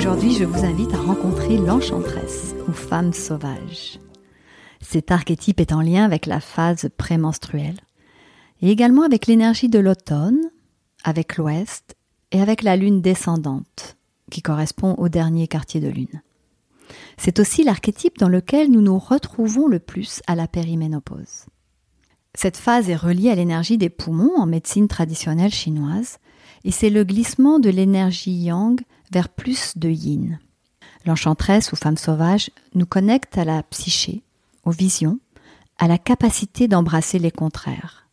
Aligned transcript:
Aujourd'hui, 0.00 0.32
je 0.32 0.44
vous 0.44 0.64
invite 0.64 0.94
à 0.94 0.96
rencontrer 0.96 1.58
l'enchantresse 1.58 2.54
ou 2.66 2.72
femme 2.72 3.12
sauvage. 3.12 4.00
Cet 4.80 5.10
archétype 5.10 5.60
est 5.60 5.74
en 5.74 5.82
lien 5.82 6.06
avec 6.06 6.24
la 6.24 6.40
phase 6.40 6.88
prémenstruelle 6.96 7.78
et 8.62 8.70
également 8.70 9.02
avec 9.02 9.26
l'énergie 9.26 9.68
de 9.68 9.78
l'automne, 9.78 10.40
avec 11.04 11.36
l'ouest 11.36 11.96
et 12.32 12.40
avec 12.40 12.62
la 12.62 12.76
lune 12.76 13.02
descendante 13.02 13.98
qui 14.30 14.40
correspond 14.40 14.94
au 14.94 15.10
dernier 15.10 15.48
quartier 15.48 15.82
de 15.82 15.88
lune. 15.88 16.22
C'est 17.18 17.38
aussi 17.38 17.62
l'archétype 17.62 18.16
dans 18.16 18.30
lequel 18.30 18.70
nous 18.70 18.80
nous 18.80 18.98
retrouvons 18.98 19.68
le 19.68 19.80
plus 19.80 20.22
à 20.26 20.34
la 20.34 20.48
périménopause. 20.48 21.44
Cette 22.34 22.56
phase 22.56 22.88
est 22.88 22.96
reliée 22.96 23.28
à 23.28 23.34
l'énergie 23.34 23.76
des 23.76 23.90
poumons 23.90 24.38
en 24.38 24.46
médecine 24.46 24.88
traditionnelle 24.88 25.52
chinoise 25.52 26.16
et 26.64 26.70
c'est 26.70 26.90
le 26.90 27.04
glissement 27.04 27.58
de 27.58 27.70
l'énergie 27.70 28.32
yang 28.32 28.80
vers 29.12 29.28
plus 29.28 29.76
de 29.76 29.88
yin. 29.88 30.38
L'enchantresse 31.06 31.72
ou 31.72 31.76
femme 31.76 31.96
sauvage 31.96 32.50
nous 32.74 32.86
connecte 32.86 33.38
à 33.38 33.44
la 33.44 33.62
psyché, 33.64 34.22
aux 34.64 34.70
visions, 34.70 35.18
à 35.78 35.88
la 35.88 35.98
capacité 35.98 36.68
d'embrasser 36.68 37.18
les 37.18 37.30
contraires. 37.30 38.06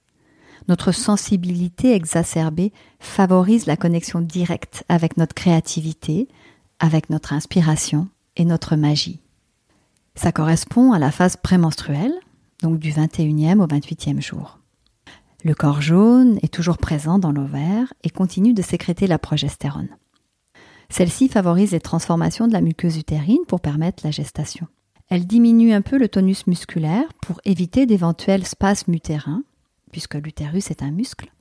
Notre 0.68 0.92
sensibilité 0.92 1.94
exacerbée 1.94 2.74
favorise 3.00 3.66
la 3.66 3.78
connexion 3.78 4.22
directe 4.22 4.84
avec 4.90 5.18
notre 5.18 5.34
créativité, 5.34 6.28
avec 6.80 7.10
notre 7.10 7.34
inspiration 7.34 8.08
et 8.36 8.46
notre 8.46 8.76
magie. 8.76 9.22
Ça 10.16 10.32
correspond 10.32 10.94
à 10.94 11.00
la 11.00 11.12
phase 11.12 11.38
prémenstruelle, 11.38 12.14
donc 12.62 12.80
du 12.80 12.92
21e 12.92 13.62
au 13.62 13.68
28e 13.68 14.22
jour. 14.22 14.60
Le 15.48 15.56
corps 15.56 15.82
jaune 15.82 16.40
est 16.42 16.54
toujours 16.54 16.78
présent 16.78 17.20
dans 17.20 17.32
l'ovaire 17.32 17.94
et 18.04 18.10
continue 18.10 18.54
de 18.54 18.62
sécréter 18.62 19.08
la 19.08 19.18
progestérone. 19.18 19.88
Celle-ci 20.90 21.30
favorise 21.30 21.72
les 21.72 21.80
transformations 21.80 22.50
de 22.50 22.52
la 22.52 22.60
muqueuse 22.60 22.98
utérine 22.98 23.46
pour 23.48 23.62
permettre 23.62 24.04
la 24.04 24.12
gestation. 24.12 24.68
Elle 25.08 25.26
diminue 25.26 25.72
un 25.72 25.80
peu 25.82 25.98
le 25.98 26.10
tonus 26.10 26.48
musculaire 26.48 27.06
pour 27.22 27.40
éviter 27.46 27.86
d'éventuels 27.86 28.46
spasmes 28.46 28.94
utérins, 28.94 29.42
puisque 29.94 30.16
l'utérus 30.16 30.70
est 30.70 30.84
un 30.84 30.92
muscle, 30.92 31.32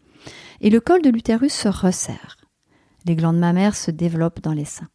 et 0.61 0.70
le 0.70 0.79
col 0.79 1.03
de 1.03 1.11
l'utérus 1.11 1.55
se 1.55 1.69
resserre. 1.69 2.37
Les 3.07 3.17
glandes 3.17 3.41
mammaires 3.41 3.75
se 3.75 3.91
développent 3.91 4.41
dans 4.41 4.53
les 4.53 4.67
seins. 4.67 4.89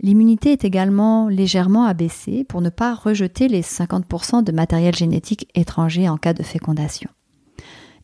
L'immunité 0.00 0.50
est 0.50 0.64
également 0.64 1.28
légèrement 1.28 1.84
abaissée 1.84 2.42
pour 2.42 2.60
ne 2.60 2.70
pas 2.70 2.92
rejeter 2.92 3.46
les 3.46 3.62
50% 3.62 4.42
de 4.42 4.50
matériel 4.50 4.96
génétique 4.96 5.48
étranger 5.54 6.08
en 6.08 6.16
cas 6.16 6.34
de 6.34 6.42
fécondation. 6.42 7.08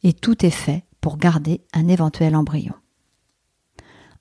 Et 0.02 0.12
tout 0.12 0.44
est 0.44 0.50
fait 0.50 0.84
pour 1.00 1.16
garder 1.16 1.62
un 1.72 1.88
éventuel 1.88 2.36
embryon. 2.36 2.74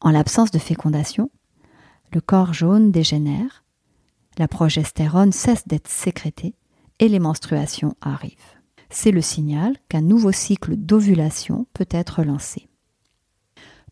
En 0.02 0.12
l'absence 0.12 0.52
de 0.52 0.60
fécondation, 0.60 1.30
le 2.14 2.22
corps 2.22 2.54
jaune 2.54 2.92
dégénère, 2.92 3.64
la 4.38 4.48
progestérone 4.48 5.32
cesse 5.32 5.68
d'être 5.68 5.88
sécrétée 5.88 6.56
et 7.00 7.10
les 7.10 7.20
menstruations 7.20 7.96
arrivent. 8.02 8.58
C'est 8.90 9.12
le 9.12 9.22
signal 9.22 9.76
qu'un 9.90 10.02
nouveau 10.02 10.32
cycle 10.32 10.76
d'ovulation 10.76 11.68
peut 11.74 11.88
être 11.90 12.24
lancé. 12.24 12.68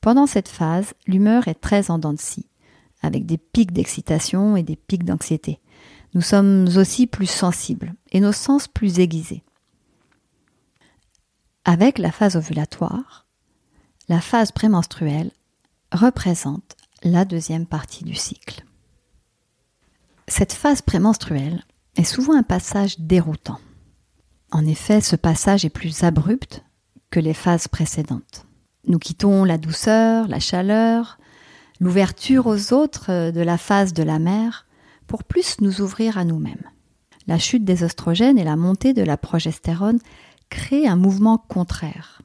Pendant 0.01 0.27
cette 0.27 0.47
phase, 0.47 0.93
l'humeur 1.07 1.47
est 1.47 1.59
très 1.59 1.89
en 1.89 1.97
dents 1.97 2.13
de 2.13 2.19
scie, 2.19 2.47
avec 3.01 3.25
des 3.25 3.37
pics 3.37 3.73
d'excitation 3.73 4.55
et 4.55 4.63
des 4.63 4.75
pics 4.75 5.03
d'anxiété. 5.03 5.59
Nous 6.13 6.21
sommes 6.21 6.67
aussi 6.77 7.07
plus 7.07 7.29
sensibles 7.29 7.93
et 8.11 8.19
nos 8.19 8.31
sens 8.31 8.67
plus 8.67 8.99
aiguisés. 8.99 9.43
Avec 11.67 11.97
la 11.97 12.11
phase 12.11 12.35
ovulatoire, 12.35 13.25
la 14.07 14.21
phase 14.21 14.51
prémenstruelle 14.51 15.31
représente 15.91 16.75
la 17.01 17.25
deuxième 17.25 17.65
partie 17.65 18.03
du 18.03 18.13
cycle. 18.13 18.63
Cette 20.27 20.53
phase 20.53 20.83
prémenstruelle 20.83 21.63
est 21.97 22.03
souvent 22.03 22.37
un 22.37 22.43
passage 22.43 22.99
déroutant. 22.99 23.57
En 24.51 24.63
effet, 24.63 25.01
ce 25.01 25.15
passage 25.15 25.65
est 25.65 25.71
plus 25.71 26.03
abrupt 26.03 26.63
que 27.09 27.19
les 27.19 27.33
phases 27.33 27.67
précédentes. 27.67 28.45
Nous 28.87 28.99
quittons 28.99 29.43
la 29.43 29.57
douceur, 29.57 30.27
la 30.27 30.39
chaleur, 30.39 31.17
l'ouverture 31.79 32.45
aux 32.45 32.73
autres 32.73 33.31
de 33.31 33.41
la 33.41 33.57
phase 33.57 33.93
de 33.93 34.03
la 34.03 34.19
mère 34.19 34.67
pour 35.07 35.23
plus 35.23 35.59
nous 35.61 35.81
ouvrir 35.81 36.19
à 36.19 36.25
nous-mêmes. 36.25 36.69
La 37.25 37.39
chute 37.39 37.65
des 37.65 37.83
oestrogènes 37.83 38.37
et 38.37 38.43
la 38.43 38.55
montée 38.55 38.93
de 38.93 39.01
la 39.01 39.17
progestérone 39.17 39.99
créent 40.50 40.88
un 40.88 40.95
mouvement 40.95 41.38
contraire. 41.38 42.22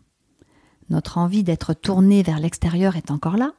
Notre 0.88 1.18
envie 1.18 1.44
d'être 1.44 1.74
tourné 1.74 2.22
vers 2.22 2.40
l'extérieur 2.40 2.96
est 2.96 3.10
encore 3.10 3.36
là, 3.36 3.52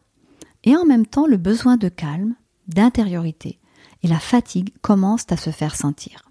et 0.64 0.76
en 0.76 0.86
même 0.86 1.06
temps, 1.06 1.28
le 1.28 1.38
besoin 1.38 1.78
de 1.78 1.90
calme, 1.90 2.36
d'intériorité 2.68 3.60
et 4.04 4.08
la 4.08 4.20
fatigue 4.20 4.74
commencent 4.82 5.32
à 5.32 5.38
se 5.38 5.50
faire 5.50 5.76
sentir. 5.76 6.30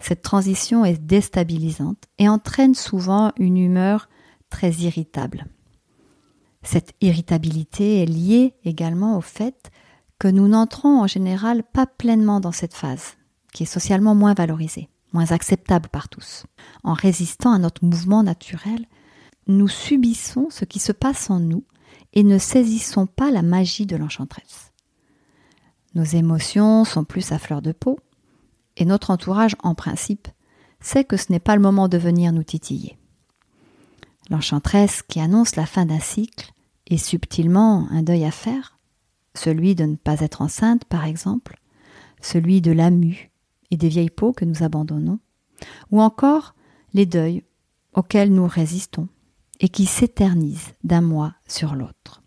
Cette 0.00 0.22
transition 0.22 0.84
est 0.84 1.00
déstabilisante 1.00 2.04
et 2.18 2.28
entraîne 2.28 2.74
souvent 2.74 3.32
une 3.38 3.56
humeur 3.56 4.08
très 4.50 4.70
irritable. 4.72 5.46
Cette 6.62 6.94
irritabilité 7.00 8.02
est 8.02 8.06
liée 8.06 8.54
également 8.64 9.16
au 9.16 9.20
fait 9.20 9.70
que 10.18 10.28
nous 10.28 10.48
n'entrons 10.48 11.00
en 11.00 11.06
général 11.06 11.62
pas 11.62 11.86
pleinement 11.86 12.40
dans 12.40 12.52
cette 12.52 12.74
phase, 12.74 13.16
qui 13.52 13.64
est 13.64 13.66
socialement 13.66 14.14
moins 14.14 14.34
valorisée, 14.34 14.88
moins 15.14 15.30
acceptable 15.30 15.88
par 15.88 16.08
tous. 16.08 16.44
En 16.82 16.92
résistant 16.92 17.52
à 17.52 17.58
notre 17.58 17.84
mouvement 17.84 18.22
naturel, 18.22 18.86
nous 19.46 19.68
subissons 19.68 20.48
ce 20.50 20.64
qui 20.64 20.80
se 20.80 20.92
passe 20.92 21.30
en 21.30 21.40
nous 21.40 21.64
et 22.12 22.22
ne 22.22 22.38
saisissons 22.38 23.06
pas 23.06 23.30
la 23.30 23.42
magie 23.42 23.86
de 23.86 23.96
l'enchantresse. 23.96 24.72
Nos 25.94 26.04
émotions 26.04 26.84
sont 26.84 27.04
plus 27.04 27.32
à 27.32 27.38
fleur 27.38 27.62
de 27.62 27.72
peau, 27.72 27.98
et 28.76 28.84
notre 28.84 29.10
entourage, 29.10 29.54
en 29.62 29.76
principe, 29.76 30.26
sait 30.80 31.04
que 31.04 31.16
ce 31.16 31.30
n'est 31.30 31.40
pas 31.40 31.54
le 31.54 31.62
moment 31.62 31.88
de 31.88 31.98
venir 31.98 32.32
nous 32.32 32.42
titiller. 32.42 32.98
L'enchantresse 34.30 35.02
qui 35.02 35.20
annonce 35.20 35.54
la 35.54 35.66
fin 35.66 35.86
d'un 35.86 36.00
cycle 36.00 36.52
est 36.88 36.96
subtilement 36.96 37.86
un 37.90 38.02
deuil 38.02 38.24
à 38.24 38.32
faire, 38.32 38.78
celui 39.34 39.74
de 39.74 39.84
ne 39.84 39.96
pas 39.96 40.20
être 40.20 40.42
enceinte, 40.42 40.84
par 40.84 41.04
exemple, 41.04 41.60
celui 42.20 42.60
de 42.60 42.72
la 42.72 42.90
mue 42.90 43.30
et 43.70 43.76
des 43.76 43.88
vieilles 43.88 44.10
peaux 44.10 44.32
que 44.32 44.44
nous 44.44 44.62
abandonnons, 44.62 45.18
ou 45.90 46.00
encore 46.00 46.54
les 46.92 47.06
deuils 47.06 47.44
auxquels 47.94 48.32
nous 48.32 48.46
résistons, 48.46 49.08
et 49.60 49.68
qui 49.68 49.86
s'éternise 49.86 50.72
d'un 50.82 51.00
mois 51.00 51.34
sur 51.46 51.74
l'autre. 51.74 52.22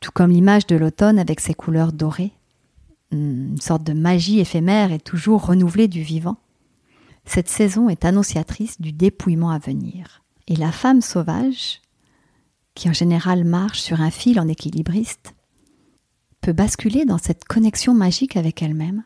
Tout 0.00 0.12
comme 0.12 0.30
l'image 0.30 0.66
de 0.66 0.76
l'automne 0.76 1.18
avec 1.18 1.40
ses 1.40 1.54
couleurs 1.54 1.92
dorées, 1.92 2.32
une 3.12 3.60
sorte 3.60 3.82
de 3.82 3.92
magie 3.92 4.40
éphémère 4.40 4.92
est 4.92 5.04
toujours 5.04 5.46
renouvelée 5.46 5.88
du 5.88 6.02
vivant. 6.02 6.36
Cette 7.24 7.48
saison 7.48 7.88
est 7.88 8.04
annonciatrice 8.04 8.80
du 8.80 8.92
dépouillement 8.92 9.50
à 9.50 9.58
venir. 9.58 10.22
Et 10.46 10.56
la 10.56 10.72
femme 10.72 11.00
sauvage, 11.00 11.80
qui 12.74 12.88
en 12.88 12.92
général 12.92 13.44
marche 13.44 13.80
sur 13.80 14.00
un 14.00 14.10
fil 14.10 14.40
en 14.40 14.48
équilibriste, 14.48 15.34
peut 16.40 16.52
basculer 16.52 17.04
dans 17.04 17.18
cette 17.18 17.44
connexion 17.44 17.94
magique 17.94 18.36
avec 18.36 18.62
elle-même, 18.62 19.02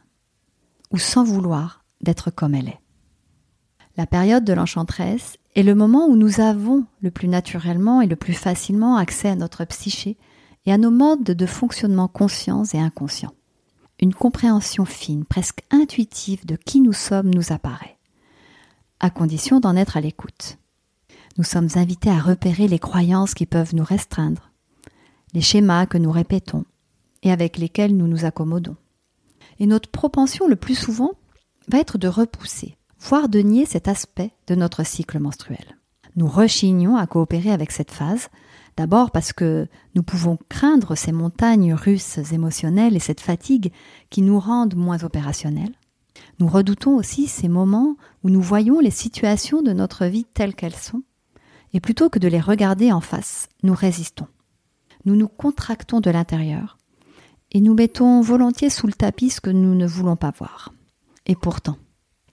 ou 0.91 0.99
sans 0.99 1.25
vouloir 1.25 1.85
d'être 2.01 2.31
comme 2.31 2.55
elle 2.55 2.69
est. 2.69 2.81
La 3.97 4.07
période 4.07 4.45
de 4.45 4.53
l'enchantresse 4.53 5.37
est 5.55 5.63
le 5.63 5.75
moment 5.75 6.07
où 6.07 6.17
nous 6.17 6.41
avons 6.41 6.85
le 7.01 7.11
plus 7.11 7.29
naturellement 7.29 8.01
et 8.01 8.07
le 8.07 8.17
plus 8.17 8.33
facilement 8.33 8.97
accès 8.97 9.29
à 9.29 9.37
notre 9.37 9.65
psyché 9.65 10.17
et 10.67 10.73
à 10.73 10.79
nos 10.79 10.91
modes 10.91 11.23
de 11.23 11.47
fonctionnement 11.47 12.09
conscients 12.09 12.65
et 12.73 12.81
inconscients. 12.81 13.35
Une 14.01 14.15
compréhension 14.15 14.85
fine, 14.85 15.25
presque 15.25 15.63
intuitive 15.71 16.45
de 16.45 16.57
qui 16.57 16.81
nous 16.81 16.93
sommes 16.93 17.33
nous 17.33 17.53
apparaît, 17.53 17.97
à 18.99 19.11
condition 19.11 19.61
d'en 19.61 19.77
être 19.77 19.97
à 19.97 20.01
l'écoute. 20.01 20.59
Nous 21.39 21.45
sommes 21.45 21.69
invités 21.77 22.11
à 22.11 22.19
repérer 22.19 22.67
les 22.67 22.81
croyances 22.81 23.35
qui 23.35 23.47
peuvent 23.47 23.75
nous 23.75 23.85
restreindre, 23.85 24.51
les 25.33 25.41
schémas 25.41 25.87
que 25.87 25.99
nous 25.99 26.11
répétons 26.11 26.65
et 27.23 27.31
avec 27.31 27.59
lesquels 27.59 27.97
nous 27.97 28.09
nous 28.09 28.25
accommodons. 28.25 28.77
Et 29.59 29.67
notre 29.67 29.91
propension 29.91 30.47
le 30.47 30.57
plus 30.57 30.75
souvent 30.75 31.13
va 31.69 31.79
être 31.79 31.99
de 31.99 32.09
repousser, 32.09 32.77
voire 32.99 33.29
de 33.29 33.41
nier 33.41 33.67
cet 33.67 33.89
aspect 33.89 34.33
de 34.47 34.55
notre 34.55 34.85
cycle 34.85 35.19
menstruel. 35.19 35.79
Nous 36.17 36.29
rechignons 36.29 36.97
à 36.97 37.07
coopérer 37.07 37.51
avec 37.51 37.73
cette 37.73 37.91
phase, 37.91 38.29
d'abord 38.77 39.11
parce 39.11 39.33
que 39.33 39.67
nous 39.95 40.03
pouvons 40.03 40.39
craindre 40.49 40.95
ces 40.95 41.13
montagnes 41.13 41.75
russes 41.75 42.19
émotionnelles 42.33 42.97
et 42.97 43.01
cette 43.01 43.21
fatigue 43.21 43.73
qui 44.11 44.23
nous 44.23 44.39
rendent 44.39 44.77
moins 44.77 45.03
opérationnels, 45.05 45.75
Nous 46.39 46.49
redoutons 46.49 46.97
aussi 46.97 47.27
ces 47.27 47.49
moments 47.49 47.97
où 48.23 48.31
nous 48.31 48.43
voyons 48.43 48.81
les 48.81 48.91
situations 48.91 49.63
de 49.63 49.73
notre 49.73 50.07
vie 50.07 50.25
telles 50.25 50.55
qu'elles 50.55 50.75
sont, 50.75 51.03
et 51.73 51.81
plutôt 51.81 52.09
que 52.09 52.19
de 52.19 52.29
les 52.29 52.41
regarder 52.41 52.93
en 52.93 53.01
face, 53.01 53.49
nous 53.63 53.75
résistons. 53.75 54.29
Nous 55.05 55.17
nous 55.17 55.29
contractons 55.29 56.01
de 56.01 56.11
l'intérieur, 56.11 56.79
et 57.55 57.61
nous 57.61 57.75
mettons 57.75 58.21
volontiers 58.21 58.69
sous 58.69 58.89
le 58.89 58.93
tapis 58.93 59.31
ce 59.31 59.41
que 59.41 59.51
nous 59.51 59.77
ne 59.77 59.87
voulons 59.87 60.17
pas 60.17 60.33
voir. 60.37 60.73
Et 61.25 61.37
pourtant, 61.37 61.79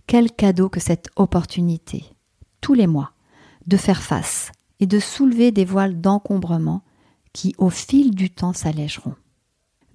quel 0.08 0.32
cadeau 0.32 0.68
que 0.68 0.80
cette 0.80 1.10
opportunité, 1.16 2.04
tous 2.60 2.74
les 2.74 2.88
mois, 2.88 3.14
de 3.68 3.78
faire 3.78 4.02
face 4.02 4.52
et 4.80 4.88
de 4.88 5.00
soulever 5.00 5.52
des 5.52 5.64
voiles 5.64 6.02
d'encombrement 6.02 6.82
qui, 7.34 7.54
au 7.60 7.70
fil 7.70 8.16
du 8.16 8.32
temps, 8.32 8.52
s'allégeront. 8.52 9.16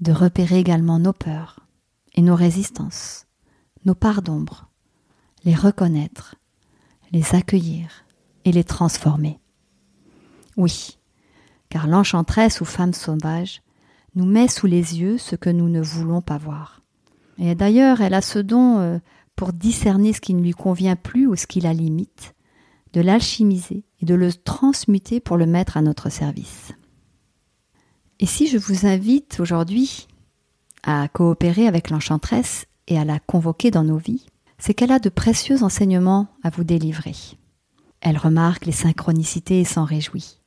De 0.00 0.12
repérer 0.12 0.58
également 0.58 1.00
nos 1.00 1.12
peurs 1.12 1.60
et 2.14 2.22
nos 2.22 2.36
résistances, 2.36 3.26
nos 3.84 3.94
parts 3.94 4.22
d'ombre, 4.22 4.68
les 5.44 5.54
reconnaître, 5.54 6.36
les 7.10 7.34
accueillir 7.34 8.04
et 8.44 8.52
les 8.52 8.64
transformer. 8.64 9.40
Oui, 10.56 10.98
car 11.68 11.88
l'enchanteresse 11.88 12.60
ou 12.60 12.64
femme 12.64 12.94
sauvage 12.94 13.60
nous 14.16 14.26
met 14.26 14.48
sous 14.48 14.66
les 14.66 14.98
yeux 14.98 15.18
ce 15.18 15.36
que 15.36 15.50
nous 15.50 15.68
ne 15.68 15.80
voulons 15.80 16.22
pas 16.22 16.38
voir. 16.38 16.82
Et 17.38 17.54
d'ailleurs, 17.54 18.00
elle 18.00 18.14
a 18.14 18.22
ce 18.22 18.38
don 18.38 18.78
euh, 18.78 18.98
pour 19.36 19.52
discerner 19.52 20.12
ce 20.12 20.22
qui 20.22 20.34
ne 20.34 20.42
lui 20.42 20.52
convient 20.52 20.96
plus 20.96 21.26
ou 21.26 21.36
ce 21.36 21.46
qui 21.46 21.60
la 21.60 21.74
limite, 21.74 22.34
de 22.94 23.02
l'alchimiser 23.02 23.84
et 24.00 24.06
de 24.06 24.14
le 24.14 24.32
transmuter 24.32 25.20
pour 25.20 25.36
le 25.36 25.46
mettre 25.46 25.76
à 25.76 25.82
notre 25.82 26.10
service. 26.10 26.72
Et 28.18 28.26
si 28.26 28.46
je 28.46 28.56
vous 28.56 28.86
invite 28.86 29.38
aujourd'hui 29.38 30.08
à 30.82 31.06
coopérer 31.08 31.66
avec 31.66 31.90
l'enchanteresse 31.90 32.66
et 32.88 32.98
à 32.98 33.04
la 33.04 33.18
convoquer 33.18 33.70
dans 33.70 33.84
nos 33.84 33.98
vies, 33.98 34.24
c'est 34.58 34.72
qu'elle 34.72 34.92
a 34.92 34.98
de 34.98 35.10
précieux 35.10 35.62
enseignements 35.62 36.28
à 36.42 36.48
vous 36.48 36.64
délivrer. 36.64 37.14
Elle 38.00 38.16
remarque 38.16 38.64
les 38.64 38.72
synchronicités 38.72 39.60
et 39.60 39.64
s'en 39.64 39.84
réjouit. 39.84 40.40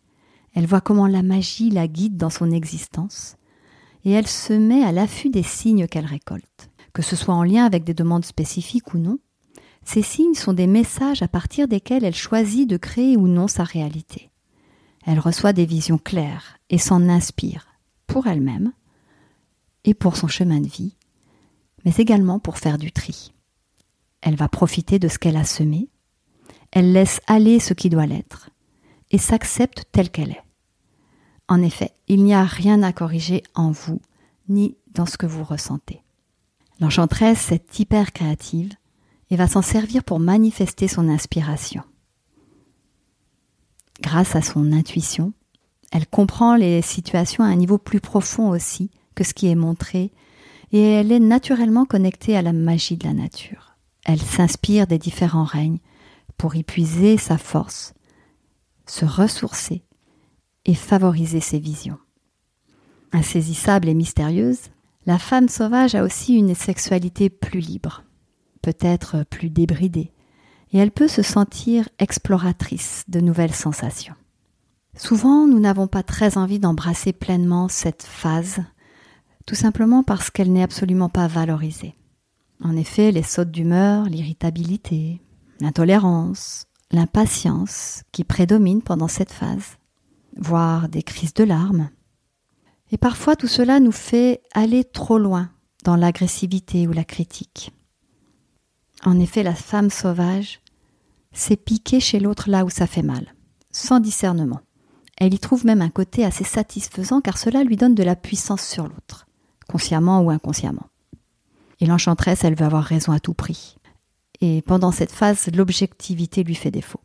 Elle 0.56 0.66
voit 0.66 0.82
comment 0.82 1.06
la 1.06 1.22
magie 1.22 1.70
la 1.70 1.88
guide 1.88 2.18
dans 2.18 2.32
son 2.32 2.50
existence 2.50 3.38
et 4.06 4.12
elle 4.12 4.28
se 4.28 4.54
met 4.54 4.84
à 4.84 4.92
l'affût 4.92 5.30
des 5.30 5.44
signes 5.44 5.88
qu'elle 5.88 6.06
récolte. 6.06 6.70
Que 6.94 7.02
ce 7.02 7.16
soit 7.16 7.34
en 7.34 7.44
lien 7.44 7.66
avec 7.66 7.84
des 7.84 7.94
demandes 7.94 8.26
spécifiques 8.26 8.94
ou 8.94 8.98
non, 8.98 9.20
ces 9.84 10.02
signes 10.02 10.34
sont 10.34 10.54
des 10.54 10.68
messages 10.68 11.22
à 11.22 11.28
partir 11.28 11.68
desquels 11.68 12.04
elle 12.04 12.16
choisit 12.16 12.70
de 12.70 12.78
créer 12.78 13.18
ou 13.18 13.28
non 13.28 13.48
sa 13.48 13.64
réalité. 13.64 14.30
Elle 15.06 15.20
reçoit 15.20 15.54
des 15.54 15.66
visions 15.66 15.98
claires 15.98 16.58
et 16.70 16.78
s'en 16.78 17.10
inspire 17.10 17.68
pour 18.06 18.28
elle-même 18.28 18.74
et 19.86 19.94
pour 19.94 20.18
son 20.18 20.28
chemin 20.28 20.60
de 20.60 20.68
vie, 20.68 20.96
mais 21.86 21.94
également 21.98 22.40
pour 22.40 22.58
faire 22.58 22.78
du 22.78 22.92
tri. 22.92 23.34
Elle 24.22 24.36
va 24.36 24.50
profiter 24.50 25.00
de 25.00 25.08
ce 25.08 25.18
qu'elle 25.18 25.38
a 25.38 25.46
semé, 25.46 25.90
elle 26.72 26.92
laisse 26.92 27.22
aller 27.28 27.60
ce 27.60 27.74
qui 27.74 27.90
doit 27.90 28.06
l'être 28.06 28.50
et 29.12 29.18
s'accepte 29.18 29.86
telle 29.92 30.10
qu'elle 30.10 30.32
est. 30.32 30.44
En 31.50 31.64
effet, 31.64 31.92
il 32.08 32.24
n'y 32.24 32.36
a 32.36 32.44
rien 32.46 32.84
à 32.84 32.94
corriger 32.94 33.42
en 33.56 33.72
vous, 33.72 34.00
ni 34.50 34.78
dans 34.94 35.08
ce 35.08 35.18
que 35.18 35.26
vous 35.26 35.44
ressentez. 35.44 36.04
L'enchanteresse 36.80 37.52
est 37.52 37.80
hyper 37.80 38.14
créative 38.14 38.72
et 39.32 39.36
va 39.36 39.48
s'en 39.48 39.64
servir 39.64 40.04
pour 40.04 40.20
manifester 40.20 40.88
son 40.88 41.10
inspiration. 41.10 41.82
Grâce 44.00 44.36
à 44.36 44.44
son 44.44 44.72
intuition, 44.72 45.34
elle 45.92 46.06
comprend 46.06 46.56
les 46.56 46.84
situations 46.84 47.44
à 47.44 47.48
un 47.48 47.56
niveau 47.56 47.80
plus 47.80 48.00
profond 48.00 48.50
aussi 48.50 48.92
que 49.16 49.24
ce 49.24 49.34
qui 49.34 49.48
est 49.48 49.56
montré, 49.56 50.12
et 50.72 50.82
elle 50.82 51.12
est 51.12 51.20
naturellement 51.20 51.86
connectée 51.86 52.38
à 52.38 52.44
la 52.44 52.54
magie 52.54 52.96
de 52.96 53.08
la 53.08 53.14
nature. 53.14 53.76
Elle 54.06 54.22
s'inspire 54.22 54.86
des 54.86 55.00
différents 55.00 55.46
règnes 55.46 55.80
pour 56.38 56.56
y 56.56 56.62
puiser 56.62 57.18
sa 57.18 57.40
force, 57.40 57.96
se 58.86 59.04
ressourcer 59.04 59.84
favoriser 60.76 61.40
ses 61.40 61.60
visions. 61.60 61.98
Insaisissable 63.12 63.90
et 63.90 63.94
mystérieuse, 63.94 64.70
la 65.06 65.18
femme 65.18 65.50
sauvage 65.50 65.96
a 65.96 66.04
aussi 66.04 66.36
une 66.36 66.54
sexualité 66.54 67.30
plus 67.30 67.60
libre, 67.60 68.04
peut-être 68.62 69.26
plus 69.30 69.50
débridée, 69.50 70.12
et 70.72 70.78
elle 70.78 70.92
peut 70.92 71.08
se 71.08 71.24
sentir 71.24 71.90
exploratrice 71.98 73.06
de 73.08 73.20
nouvelles 73.20 73.56
sensations. 73.56 74.14
Souvent, 74.96 75.48
nous 75.48 75.60
n'avons 75.60 75.88
pas 75.88 76.04
très 76.04 76.38
envie 76.38 76.60
d'embrasser 76.60 77.14
pleinement 77.14 77.70
cette 77.70 78.04
phase, 78.04 78.62
tout 79.48 79.56
simplement 79.56 80.04
parce 80.04 80.30
qu'elle 80.30 80.52
n'est 80.52 80.62
absolument 80.62 81.10
pas 81.10 81.28
valorisée. 81.28 81.96
En 82.62 82.76
effet, 82.76 83.12
les 83.12 83.24
sautes 83.24 83.52
d'humeur, 83.52 84.06
l'irritabilité, 84.06 85.22
l'intolérance, 85.62 86.66
l'impatience 86.92 88.04
qui 88.12 88.24
prédominent 88.24 88.84
pendant 88.84 89.08
cette 89.08 89.32
phase 89.32 89.79
voire 90.40 90.90
des 90.90 91.04
crises 91.04 91.34
de 91.34 91.44
larmes. 91.44 91.90
Et 92.92 92.98
parfois 92.98 93.36
tout 93.36 93.48
cela 93.48 93.80
nous 93.80 93.92
fait 93.92 94.42
aller 94.54 94.84
trop 94.84 95.20
loin 95.20 95.52
dans 95.84 95.96
l'agressivité 95.96 96.88
ou 96.88 96.92
la 96.92 97.04
critique. 97.04 97.72
En 99.06 99.20
effet, 99.20 99.44
la 99.44 99.56
femme 99.56 99.90
sauvage 99.90 100.60
s'est 101.32 101.56
piquée 101.56 102.00
chez 102.00 102.20
l'autre 102.20 102.50
là 102.50 102.66
où 102.66 102.70
ça 102.70 102.88
fait 102.88 103.04
mal, 103.04 103.34
sans 103.72 104.00
discernement. 104.00 104.62
Elle 105.18 105.34
y 105.34 105.40
trouve 105.40 105.66
même 105.66 105.82
un 105.82 105.90
côté 105.90 106.26
assez 106.26 106.44
satisfaisant 106.44 107.22
car 107.22 107.38
cela 107.38 107.64
lui 107.64 107.78
donne 107.78 107.96
de 107.96 108.04
la 108.04 108.16
puissance 108.16 108.66
sur 108.66 108.84
l'autre, 108.88 109.28
consciemment 109.70 110.22
ou 110.22 110.30
inconsciemment. 110.30 110.88
Et 111.80 111.86
l'enchanteresse, 111.86 112.44
elle 112.44 112.56
veut 112.56 112.66
avoir 112.66 112.84
raison 112.84 113.12
à 113.12 113.20
tout 113.20 113.34
prix. 113.34 113.78
Et 114.42 114.62
pendant 114.62 114.92
cette 114.92 115.12
phase, 115.12 115.50
l'objectivité 115.54 116.44
lui 116.44 116.56
fait 116.56 116.72
défaut. 116.72 117.02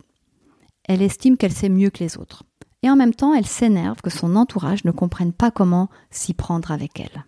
Elle 0.84 1.02
estime 1.02 1.36
qu'elle 1.36 1.52
sait 1.52 1.68
mieux 1.68 1.90
que 1.90 2.02
les 2.02 2.16
autres 2.18 2.44
et 2.84 2.90
en 2.90 2.96
même 2.96 3.14
temps 3.14 3.32
elle 3.32 3.46
s'énerve 3.46 4.02
que 4.02 4.10
son 4.10 4.36
entourage 4.36 4.84
ne 4.84 4.90
comprenne 4.90 5.32
pas 5.32 5.50
comment 5.50 5.88
s'y 6.10 6.34
prendre 6.34 6.70
avec 6.70 7.00
elle. 7.00 7.24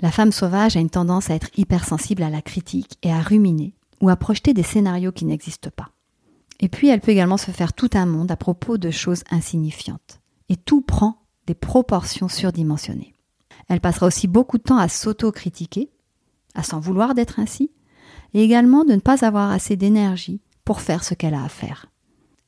La 0.00 0.12
femme 0.12 0.30
sauvage 0.30 0.76
a 0.76 0.80
une 0.80 0.88
tendance 0.88 1.30
à 1.30 1.34
être 1.34 1.50
hypersensible 1.56 2.22
à 2.22 2.30
la 2.30 2.42
critique 2.42 2.96
et 3.02 3.10
à 3.10 3.20
ruminer 3.20 3.74
ou 4.00 4.08
à 4.08 4.14
projeter 4.14 4.54
des 4.54 4.62
scénarios 4.62 5.10
qui 5.10 5.24
n'existent 5.24 5.70
pas. 5.74 5.90
Et 6.60 6.68
puis 6.68 6.88
elle 6.88 7.00
peut 7.00 7.10
également 7.10 7.38
se 7.38 7.50
faire 7.50 7.72
tout 7.72 7.90
un 7.94 8.06
monde 8.06 8.30
à 8.30 8.36
propos 8.36 8.78
de 8.78 8.92
choses 8.92 9.24
insignifiantes. 9.32 10.20
Et 10.48 10.56
tout 10.56 10.80
prend 10.80 11.18
des 11.48 11.54
proportions 11.54 12.28
surdimensionnées. 12.28 13.14
Elle 13.68 13.80
passera 13.80 14.06
aussi 14.06 14.28
beaucoup 14.28 14.58
de 14.58 14.62
temps 14.62 14.78
à 14.78 14.88
s'auto-critiquer, 14.88 15.90
à 16.54 16.62
s'en 16.62 16.78
vouloir 16.78 17.14
d'être 17.14 17.40
ainsi, 17.40 17.72
et 18.32 18.44
également 18.44 18.84
de 18.84 18.92
ne 18.92 19.00
pas 19.00 19.24
avoir 19.24 19.50
assez 19.50 19.74
d'énergie 19.74 20.40
pour 20.64 20.80
faire 20.80 21.02
ce 21.02 21.14
qu'elle 21.14 21.34
a 21.34 21.42
à 21.42 21.48
faire. 21.48 21.86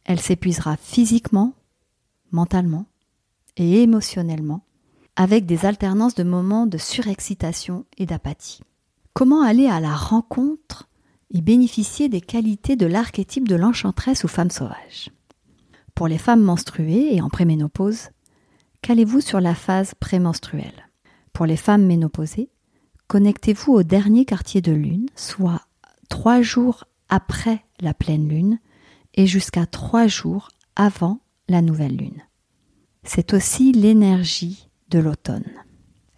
Elle 0.04 0.20
s'épuisera 0.20 0.76
physiquement 0.76 1.54
mentalement 2.30 2.86
et 3.56 3.82
émotionnellement, 3.82 4.64
avec 5.16 5.46
des 5.46 5.66
alternances 5.66 6.14
de 6.14 6.22
moments 6.22 6.66
de 6.66 6.78
surexcitation 6.78 7.84
et 7.96 8.06
d'apathie. 8.06 8.62
Comment 9.12 9.42
aller 9.42 9.66
à 9.66 9.80
la 9.80 9.94
rencontre 9.94 10.88
et 11.30 11.40
bénéficier 11.40 12.08
des 12.08 12.20
qualités 12.20 12.76
de 12.76 12.86
l'archétype 12.86 13.48
de 13.48 13.56
l'enchanteresse 13.56 14.24
ou 14.24 14.28
femme 14.28 14.50
sauvage? 14.50 15.10
Pour 15.94 16.06
les 16.06 16.18
femmes 16.18 16.42
menstruées 16.42 17.14
et 17.14 17.20
en 17.20 17.28
préménopause, 17.28 18.10
calez-vous 18.82 19.20
sur 19.20 19.40
la 19.40 19.56
phase 19.56 19.94
prémenstruelle? 19.98 20.88
Pour 21.32 21.46
les 21.46 21.56
femmes 21.56 21.84
ménopausées, 21.84 22.50
connectez-vous 23.08 23.72
au 23.72 23.82
dernier 23.82 24.24
quartier 24.24 24.60
de 24.60 24.72
lune, 24.72 25.08
soit 25.16 25.62
trois 26.08 26.40
jours 26.42 26.84
après 27.08 27.64
la 27.80 27.94
pleine 27.94 28.28
lune 28.28 28.60
et 29.14 29.26
jusqu'à 29.26 29.66
trois 29.66 30.06
jours 30.06 30.48
avant 30.76 31.20
la 31.48 31.62
nouvelle 31.62 31.96
lune. 31.96 32.22
C'est 33.04 33.32
aussi 33.32 33.72
l'énergie 33.72 34.68
de 34.90 34.98
l'automne. 34.98 35.50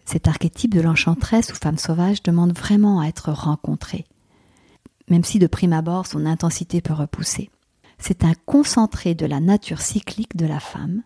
Cet 0.04 0.26
archétype 0.26 0.75
de 0.75 0.80
l'enchanteresse 0.80 1.52
ou 1.52 1.54
femme 1.54 1.78
sauvage 1.78 2.22
demande 2.22 2.56
vraiment 2.56 3.00
à 3.00 3.06
être 3.06 3.30
rencontré, 3.30 4.06
même 5.08 5.25
si 5.25 5.38
de 5.38 5.46
prime 5.46 5.72
abord 5.72 6.06
son 6.06 6.26
intensité 6.26 6.80
peut 6.80 6.94
repousser. 6.94 7.50
C'est 7.99 8.25
un 8.25 8.34
concentré 8.46 9.14
de 9.14 9.26
la 9.26 9.40
nature 9.40 9.80
cyclique 9.80 10.37
de 10.37 10.46
la 10.46 10.58
femme, 10.58 11.02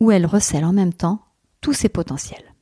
où 0.00 0.10
elle 0.10 0.26
recèle 0.26 0.64
en 0.64 0.72
même 0.72 0.92
temps 0.92 1.20
tous 1.60 1.74
ses 1.74 1.88
potentiels. 1.88 2.54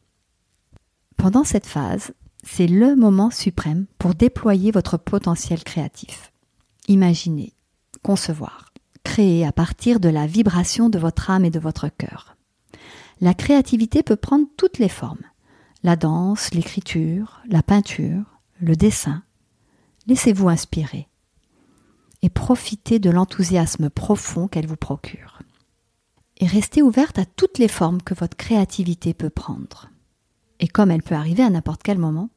Pendant 1.17 1.45
cette 1.45 1.67
phase, 1.67 2.13
c'est 2.43 2.67
le 2.67 2.97
moment 2.97 3.31
suprême 3.31 3.87
pour 3.99 4.15
déployer 4.15 4.73
votre 4.73 4.97
potentiel 4.97 5.63
créatif. 5.63 6.33
Imaginez, 6.89 7.55
concevoir, 8.03 8.72
créer 9.03 9.47
à 9.47 9.53
partir 9.53 10.01
de 10.01 10.09
la 10.09 10.27
vibration 10.27 10.89
de 10.89 10.99
votre 10.99 11.31
âme 11.31 11.45
et 11.45 11.51
de 11.51 11.61
votre 11.61 11.89
cœur. 11.89 12.37
La 13.21 13.35
créativité 13.35 14.03
peut 14.03 14.17
prendre 14.17 14.47
toutes 14.57 14.79
les 14.79 14.89
formes. 14.89 15.25
La 15.83 15.97
danse, 15.97 16.55
l'écriture, 16.55 17.41
la 17.49 17.63
peinture, 17.63 18.25
le 18.61 18.77
dessin. 18.77 19.23
Laissez-vous 20.07 20.49
inspirer 20.49 21.09
et 22.23 22.31
profitez 22.31 22.99
de 22.99 23.11
l'enthousiasme 23.11 23.91
profond 23.91 24.49
qu'elle 24.49 24.67
vous 24.67 24.77
procure. 24.77 25.41
Et 26.39 26.47
restez 26.47 26.83
ouverte 26.83 27.19
à 27.19 27.25
toutes 27.25 27.59
les 27.59 27.69
formes 27.69 28.01
que 28.01 28.15
votre 28.15 28.37
créativité 28.37 29.13
peut 29.15 29.31
prendre. 29.31 29.91
Et 30.61 30.69
comme 30.69 30.91
elle 30.91 31.03
peut 31.03 31.15
arriver 31.15 31.43
à 31.43 31.51
n'importe 31.51 31.83
quel 31.83 31.99
moment, 31.99 32.31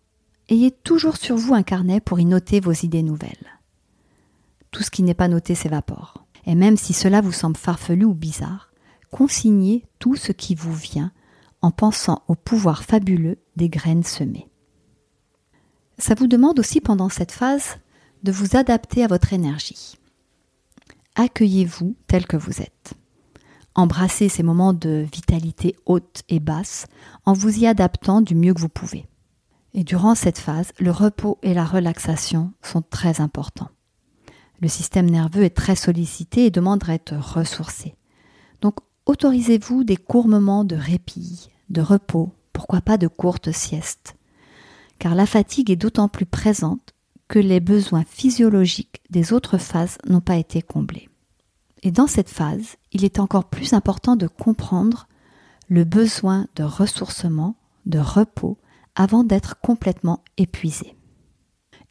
ayez 0.49 0.71
toujours 0.71 1.17
sur 1.17 1.35
vous 1.35 1.53
un 1.53 1.63
carnet 1.63 1.99
pour 1.99 2.19
y 2.19 2.25
noter 2.25 2.59
vos 2.59 2.71
idées 2.71 3.03
nouvelles. 3.03 3.59
Tout 4.71 4.83
ce 4.83 4.91
qui 4.91 5.03
n'est 5.03 5.13
pas 5.13 5.27
noté 5.27 5.55
s'évapore. 5.55 6.24
Et 6.45 6.55
même 6.55 6.77
si 6.77 6.93
cela 6.93 7.21
vous 7.21 7.31
semble 7.31 7.57
farfelu 7.57 8.05
ou 8.05 8.13
bizarre, 8.13 8.71
consignez 9.11 9.85
tout 9.99 10.15
ce 10.15 10.31
qui 10.31 10.55
vous 10.55 10.73
vient 10.73 11.11
en 11.61 11.71
pensant 11.71 12.23
au 12.27 12.35
pouvoir 12.35 12.83
fabuleux 12.83 13.39
des 13.55 13.69
graines 13.69 14.03
semées. 14.03 14.49
Ça 15.97 16.13
vous 16.13 16.27
demande 16.27 16.59
aussi 16.59 16.81
pendant 16.81 17.09
cette 17.09 17.31
phase 17.31 17.77
de 18.23 18.31
vous 18.31 18.55
adapter 18.55 19.03
à 19.03 19.07
votre 19.07 19.33
énergie. 19.33 19.95
Accueillez-vous 21.15 21.95
tel 22.07 22.27
que 22.27 22.37
vous 22.37 22.61
êtes. 22.61 22.93
Embrassez 23.73 24.29
ces 24.29 24.43
moments 24.43 24.73
de 24.73 25.05
vitalité 25.11 25.75
haute 25.85 26.23
et 26.29 26.39
basse 26.39 26.87
en 27.25 27.33
vous 27.33 27.59
y 27.59 27.67
adaptant 27.67 28.21
du 28.21 28.35
mieux 28.35 28.53
que 28.53 28.61
vous 28.61 28.69
pouvez. 28.69 29.05
Et 29.73 29.83
durant 29.83 30.15
cette 30.15 30.39
phase, 30.39 30.71
le 30.79 30.91
repos 30.91 31.37
et 31.41 31.53
la 31.53 31.65
relaxation 31.65 32.53
sont 32.61 32.81
très 32.81 33.19
importants. 33.19 33.69
Le 34.61 34.67
système 34.67 35.09
nerveux 35.09 35.43
est 35.43 35.55
très 35.55 35.75
sollicité 35.75 36.45
et 36.45 36.51
demande 36.51 36.83
à 36.87 36.93
être 36.93 37.15
ressourcé. 37.15 37.95
Donc 38.61 38.77
autorisez-vous 39.05 39.83
des 39.83 39.97
courts 39.97 40.27
moments 40.27 40.63
de 40.63 40.75
répit, 40.75 41.49
de 41.69 41.81
repos, 41.81 42.33
pourquoi 42.53 42.81
pas 42.81 42.97
de 42.97 43.07
courtes 43.07 43.51
siestes. 43.51 44.15
Car 44.99 45.15
la 45.15 45.25
fatigue 45.25 45.71
est 45.71 45.75
d'autant 45.75 46.07
plus 46.07 46.25
présente 46.25 46.93
que 47.27 47.39
les 47.39 47.59
besoins 47.59 48.03
physiologiques 48.03 49.01
des 49.09 49.33
autres 49.33 49.57
phases 49.57 49.97
n'ont 50.07 50.21
pas 50.21 50.37
été 50.37 50.61
comblés. 50.61 51.09
Et 51.83 51.91
dans 51.91 52.07
cette 52.07 52.29
phase, 52.29 52.77
il 52.93 53.03
est 53.03 53.19
encore 53.19 53.45
plus 53.45 53.73
important 53.73 54.15
de 54.15 54.27
comprendre 54.27 55.07
le 55.67 55.83
besoin 55.83 56.47
de 56.55 56.63
ressourcement, 56.63 57.55
de 57.85 57.99
repos, 57.99 58.57
avant 58.95 59.23
d'être 59.23 59.59
complètement 59.59 60.23
épuisé. 60.37 60.95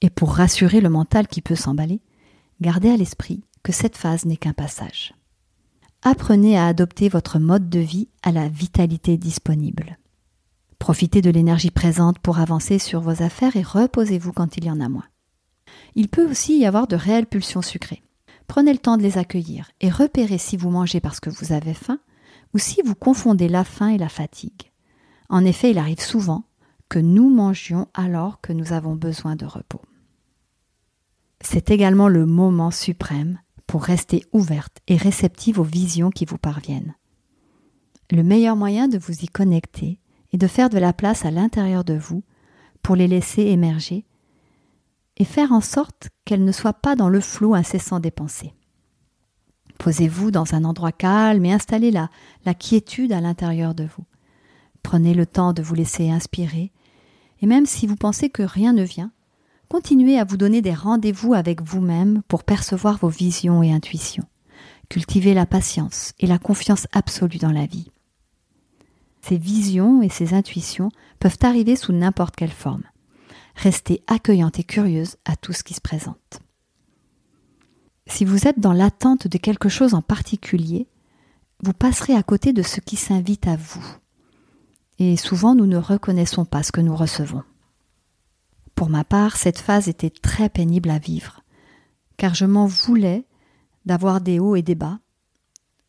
Et 0.01 0.11
pour 0.11 0.35
rassurer 0.35 0.81
le 0.81 0.89
mental 0.89 1.29
qui 1.29 1.43
peut 1.43 1.55
s'emballer, 1.55 2.01
gardez 2.65 2.89
à 2.89 2.97
l'esprit 2.97 3.45
que 3.63 3.73
cette 3.73 3.97
phase 3.97 4.25
n'est 4.25 4.39
qu'un 4.39 4.55
passage. 4.55 5.15
Apprenez 6.03 6.57
à 6.57 6.67
adopter 6.67 7.11
votre 7.11 7.39
mode 7.39 7.69
de 7.69 7.79
vie 7.79 8.09
à 8.23 8.33
la 8.33 8.49
vitalité 8.49 9.19
disponible. 9.19 9.99
Profitez 10.79 11.21
de 11.21 11.31
l'énergie 11.31 11.71
présente 11.71 12.19
pour 12.19 12.39
avancer 12.39 12.79
sur 12.79 13.03
vos 13.03 13.23
affaires 13.23 13.57
et 13.57 13.63
reposez-vous 13.63 14.33
quand 14.33 14.57
il 14.57 14.65
y 14.65 14.71
en 14.71 14.81
a 14.81 14.89
moins. 14.89 15.05
Il 15.95 16.09
peut 16.09 16.27
aussi 16.31 16.59
y 16.59 16.65
avoir 16.65 16.87
de 16.87 16.97
réelles 16.97 17.27
pulsions 17.27 17.61
sucrées. 17.61 18.03
Prenez 18.47 18.73
le 18.73 18.79
temps 18.79 18.97
de 18.97 19.03
les 19.03 19.19
accueillir 19.19 19.71
et 19.83 19.91
repérez 19.91 20.39
si 20.39 20.57
vous 20.57 20.71
mangez 20.71 21.01
parce 21.01 21.21
que 21.21 21.31
vous 21.31 21.53
avez 21.53 21.75
faim 21.75 21.99
ou 22.55 22.59
si 22.59 22.81
vous 22.83 22.95
confondez 22.95 23.49
la 23.49 23.65
faim 23.65 23.89
et 23.89 23.99
la 23.99 24.09
fatigue. 24.09 24.73
En 25.29 25.45
effet, 25.45 25.71
il 25.71 25.79
arrive 25.79 26.01
souvent 26.01 26.45
que 26.89 26.99
nous 26.99 27.29
mangions 27.29 27.89
alors 27.93 28.41
que 28.41 28.55
nous 28.55 28.73
avons 28.73 28.95
besoin 28.95 29.37
de 29.37 29.45
repos. 29.45 29.83
C'est 31.47 31.71
également 31.71 32.09
le 32.09 32.25
moment 32.25 32.71
suprême 32.71 33.39
pour 33.67 33.85
rester 33.85 34.25
ouverte 34.33 34.79
et 34.89 34.97
réceptive 34.97 35.61
aux 35.61 35.65
visions 35.65 36.11
qui 36.11 36.25
vous 36.25 36.39
parviennent. 36.39 36.95
Le 38.11 38.23
meilleur 38.23 38.57
moyen 38.57 38.89
de 38.89 38.99
vous 38.99 39.13
y 39.23 39.29
connecter 39.29 40.01
est 40.33 40.39
de 40.39 40.47
faire 40.47 40.71
de 40.71 40.79
la 40.79 40.95
place 40.95 41.27
à 41.27 41.31
l'intérieur 41.31 41.85
de 41.85 41.95
vous 41.95 42.25
pour 42.83 42.97
les 42.97 43.07
laisser 43.07 43.43
émerger 43.43 44.07
et 45.19 45.25
faire 45.25 45.53
en 45.53 45.61
sorte 45.61 46.09
qu'elles 46.25 46.45
ne 46.45 46.51
soient 46.51 46.73
pas 46.73 46.97
dans 46.97 47.11
le 47.11 47.21
flot 47.21 47.55
incessant 47.55 48.01
des 48.01 48.11
pensées. 48.11 48.55
Posez-vous 49.79 50.31
dans 50.31 50.55
un 50.55 50.65
endroit 50.65 50.93
calme 50.93 51.45
et 51.45 51.53
installez 51.53 51.91
la, 51.91 52.09
la 52.47 52.55
quiétude 52.55 53.13
à 53.13 53.21
l'intérieur 53.21 53.75
de 53.75 53.85
vous. 53.85 54.05
Prenez 54.83 55.13
le 55.13 55.27
temps 55.27 55.53
de 55.53 55.63
vous 55.63 55.75
laisser 55.75 56.11
inspirer 56.11 56.73
et 57.43 57.47
même 57.47 57.67
si 57.67 57.87
vous 57.87 57.97
pensez 57.97 58.31
que 58.31 58.43
rien 58.43 58.73
ne 58.73 58.83
vient, 58.83 59.13
continuez 59.69 60.19
à 60.19 60.25
vous 60.25 60.37
donner 60.37 60.63
des 60.63 60.75
rendez-vous 60.75 61.35
avec 61.35 61.63
vous-même 61.63 62.23
pour 62.29 62.45
percevoir 62.45 62.99
vos 62.99 63.09
visions 63.09 63.63
et 63.63 63.73
intuitions. 63.73 64.25
Cultivez 64.89 65.35
la 65.35 65.47
patience 65.47 66.13
et 66.19 66.27
la 66.27 66.39
confiance 66.39 66.87
absolue 66.93 67.39
dans 67.39 67.53
la 67.53 67.67
vie. 67.67 67.91
Ces 69.23 69.39
visions 69.39 70.03
et 70.03 70.09
ces 70.09 70.35
intuitions 70.35 70.91
peuvent 71.19 71.39
arriver 71.43 71.77
sous 71.77 71.93
n'importe 71.93 72.37
quelle 72.37 72.51
forme. 72.51 72.85
Restez 73.57 74.03
accueillante 74.07 74.59
et 74.59 74.65
curieuse 74.65 75.17
à 75.25 75.37
tout 75.37 75.53
ce 75.53 75.63
qui 75.63 75.75
se 75.75 75.81
présente. 75.81 76.41
Si 78.07 78.25
vous 78.25 78.47
êtes 78.47 78.61
dans 78.61 78.75
l'attente 78.75 79.29
de 79.29 79.39
quelque 79.39 79.69
chose 79.69 79.95
en 79.95 80.03
particulier, 80.03 80.89
vous 81.63 81.73
passerez 81.73 82.15
à 82.15 82.23
côté 82.23 82.53
de 82.53 82.63
ce 82.63 82.81
qui 82.81 82.97
s'invite 82.97 83.47
à 83.47 83.57
vous 83.57 83.99
et 84.99 85.17
souvent 85.17 85.55
nous 85.55 85.67
ne 85.67 85.77
reconnaissons 85.77 86.45
pas 86.45 86.63
ce 86.63 86.73
que 86.73 86.81
nous 86.81 86.97
recevons. 86.97 87.43
Pour 88.75 88.89
ma 88.89 89.05
part, 89.05 89.37
cette 89.37 89.59
phase 89.59 89.89
était 89.89 90.11
très 90.11 90.49
pénible 90.49 90.91
à 90.91 90.99
vivre, 90.99 91.43
car 92.17 92.35
je 92.35 92.45
m'en 92.45 92.67
voulais 92.67 93.25
d'avoir 93.87 94.21
des 94.21 94.39
hauts 94.39 94.57
et 94.57 94.63
des 94.63 94.75
bas, 94.75 94.99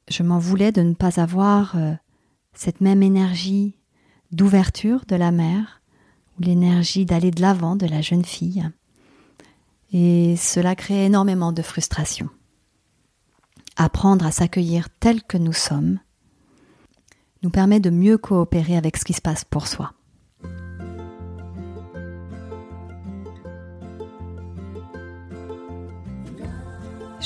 je 0.07 0.23
m'en 0.23 0.37
voulais 0.37 0.71
de 0.71 0.81
ne 0.81 0.93
pas 0.93 1.19
avoir 1.19 1.75
euh, 1.75 1.93
cette 2.53 2.81
même 2.81 3.01
énergie 3.01 3.75
d'ouverture 4.31 5.03
de 5.07 5.15
la 5.15 5.31
mère, 5.31 5.81
ou 6.37 6.43
l'énergie 6.43 7.05
d'aller 7.05 7.31
de 7.31 7.41
l'avant 7.41 7.75
de 7.75 7.87
la 7.87 8.01
jeune 8.01 8.25
fille, 8.25 8.69
et 9.93 10.35
cela 10.35 10.75
créait 10.75 11.05
énormément 11.05 11.51
de 11.51 11.61
frustration. 11.61 12.29
Apprendre 13.77 14.25
à 14.25 14.31
s'accueillir 14.31 14.89
tel 14.99 15.23
que 15.23 15.37
nous 15.37 15.53
sommes, 15.53 15.99
nous 17.43 17.49
permet 17.49 17.79
de 17.79 17.89
mieux 17.89 18.17
coopérer 18.17 18.77
avec 18.77 18.97
ce 18.97 19.05
qui 19.05 19.13
se 19.13 19.21
passe 19.21 19.45
pour 19.45 19.67
soi. 19.67 19.93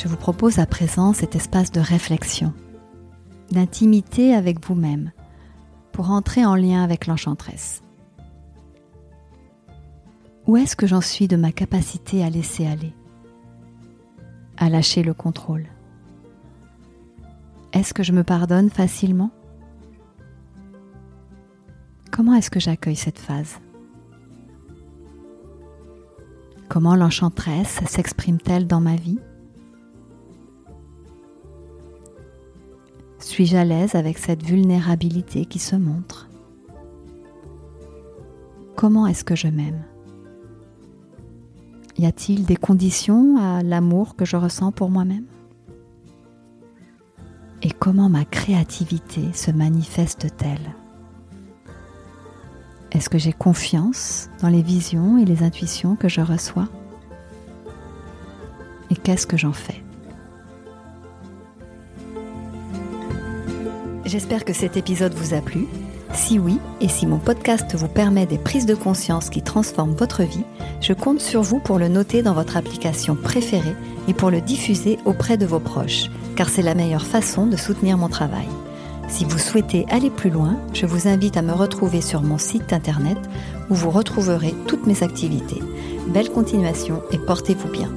Je 0.01 0.07
vous 0.07 0.15
propose 0.15 0.59
à 0.59 0.65
présent 0.65 1.11
cet 1.11 1.35
espace 1.35 1.73
de 1.73 1.81
réflexion, 1.81 2.53
d'intimité 3.51 4.33
avec 4.33 4.65
vous-même, 4.65 5.11
pour 5.91 6.09
entrer 6.11 6.45
en 6.45 6.55
lien 6.55 6.85
avec 6.85 7.05
l'enchantresse. 7.05 7.83
Où 10.47 10.55
est-ce 10.55 10.77
que 10.77 10.87
j'en 10.87 11.01
suis 11.01 11.27
de 11.27 11.35
ma 11.35 11.51
capacité 11.51 12.23
à 12.23 12.29
laisser 12.29 12.65
aller, 12.65 12.93
à 14.55 14.69
lâcher 14.69 15.03
le 15.03 15.13
contrôle? 15.13 15.65
Est-ce 17.73 17.93
que 17.93 18.01
je 18.01 18.13
me 18.13 18.23
pardonne 18.23 18.69
facilement? 18.69 19.31
Comment 22.09 22.35
est-ce 22.35 22.49
que 22.49 22.61
j'accueille 22.61 22.95
cette 22.95 23.19
phase? 23.19 23.59
Comment 26.69 26.95
l'enchanteresse 26.95 27.81
s'exprime-t-elle 27.85 28.65
dans 28.65 28.79
ma 28.79 28.95
vie? 28.95 29.19
Suis-je 33.19 33.57
à 33.57 33.65
l'aise 33.65 33.95
avec 33.95 34.17
cette 34.17 34.43
vulnérabilité 34.43 35.45
qui 35.45 35.59
se 35.59 35.75
montre? 35.75 36.29
Comment 38.75 39.07
est-ce 39.07 39.23
que 39.23 39.35
je 39.35 39.47
m'aime? 39.47 39.83
Y 41.97 42.05
a-t-il 42.05 42.45
des 42.45 42.55
conditions 42.55 43.37
à 43.37 43.61
l'amour 43.61 44.15
que 44.15 44.23
je 44.23 44.37
ressens 44.37 44.71
pour 44.71 44.89
moi-même? 44.89 45.25
Et 47.61 47.71
comment 47.71 48.07
ma 48.07 48.23
créativité 48.23 49.33
se 49.33 49.51
manifeste-t-elle? 49.51 50.73
Est-ce 52.93 53.09
que 53.09 53.17
j'ai 53.17 53.33
confiance 53.33 54.29
dans 54.41 54.47
les 54.47 54.61
visions 54.61 55.17
et 55.17 55.25
les 55.25 55.43
intuitions 55.43 55.97
que 55.97 56.07
je 56.07 56.21
reçois? 56.21 56.69
Et 58.89 58.95
qu'est-ce 58.95 59.27
que 59.27 59.37
j'en 59.37 59.53
fais? 59.53 59.83
J'espère 64.09 64.43
que 64.43 64.53
cet 64.53 64.75
épisode 64.75 65.13
vous 65.13 65.35
a 65.35 65.39
plu. 65.39 65.67
Si 66.15 66.39
oui, 66.39 66.57
et 66.81 66.87
si 66.87 67.05
mon 67.05 67.19
podcast 67.19 67.75
vous 67.75 67.87
permet 67.87 68.25
des 68.25 68.39
prises 68.39 68.65
de 68.65 68.73
conscience 68.73 69.29
qui 69.29 69.43
transforment 69.43 69.93
votre 69.93 70.23
vie, 70.23 70.45
je 70.81 70.93
compte 70.93 71.21
sur 71.21 71.43
vous 71.43 71.59
pour 71.59 71.77
le 71.77 71.89
noter 71.89 72.23
dans 72.23 72.33
votre 72.33 72.57
application 72.57 73.15
préférée 73.15 73.75
et 74.07 74.15
pour 74.15 74.31
le 74.31 74.41
diffuser 74.41 74.97
auprès 75.05 75.37
de 75.37 75.45
vos 75.45 75.59
proches, 75.59 76.09
car 76.35 76.49
c'est 76.49 76.63
la 76.63 76.73
meilleure 76.73 77.05
façon 77.05 77.45
de 77.45 77.55
soutenir 77.55 77.99
mon 77.99 78.09
travail. 78.09 78.47
Si 79.09 79.25
vous 79.25 79.37
souhaitez 79.37 79.85
aller 79.91 80.09
plus 80.09 80.31
loin, 80.31 80.57
je 80.73 80.87
vous 80.87 81.07
invite 81.07 81.37
à 81.37 81.43
me 81.43 81.53
retrouver 81.53 82.01
sur 82.01 82.23
mon 82.23 82.39
site 82.39 82.73
internet 82.73 83.19
où 83.69 83.75
vous 83.75 83.91
retrouverez 83.91 84.55
toutes 84.65 84.87
mes 84.87 85.03
activités. 85.03 85.61
Belle 86.07 86.31
continuation 86.31 87.03
et 87.11 87.19
portez-vous 87.19 87.69
bien. 87.69 87.91